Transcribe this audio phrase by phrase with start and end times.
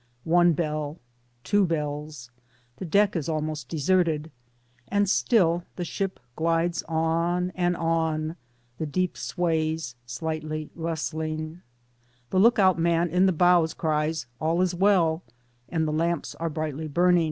[0.25, 2.31] One bell ŌĆö two bells.
[2.77, 4.31] The deck is almost deserted.
[4.87, 8.35] And still the ship glides on and on ŌĆö
[8.87, 11.59] ^the deep sways slightly rustling ŌĆö
[12.31, 15.33] The look out man in the bows cries * All is well' ŌĆö
[15.69, 17.19] and the lamps are brightly burning.